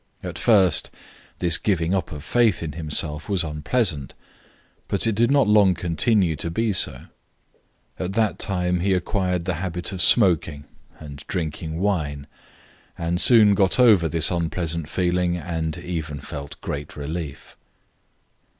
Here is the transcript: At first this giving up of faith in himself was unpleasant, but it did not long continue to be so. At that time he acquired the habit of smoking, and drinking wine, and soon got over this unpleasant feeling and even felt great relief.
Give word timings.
At 0.23 0.39
first 0.39 0.89
this 1.37 1.59
giving 1.59 1.93
up 1.93 2.11
of 2.11 2.23
faith 2.23 2.63
in 2.63 2.71
himself 2.71 3.29
was 3.29 3.43
unpleasant, 3.43 4.15
but 4.87 5.05
it 5.05 5.13
did 5.13 5.29
not 5.29 5.47
long 5.47 5.75
continue 5.75 6.35
to 6.37 6.49
be 6.49 6.73
so. 6.73 7.03
At 7.99 8.13
that 8.13 8.39
time 8.39 8.79
he 8.79 8.93
acquired 8.95 9.45
the 9.45 9.53
habit 9.61 9.91
of 9.91 10.01
smoking, 10.01 10.63
and 10.99 11.17
drinking 11.27 11.79
wine, 11.79 12.25
and 12.97 13.21
soon 13.21 13.53
got 13.53 13.79
over 13.79 14.09
this 14.09 14.31
unpleasant 14.31 14.89
feeling 14.89 15.37
and 15.37 15.77
even 15.77 16.19
felt 16.19 16.59
great 16.61 16.95
relief. 16.97 17.55